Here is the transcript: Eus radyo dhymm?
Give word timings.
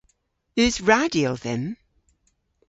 Eus 0.61 0.75
radyo 0.89 1.31
dhymm? 1.41 1.65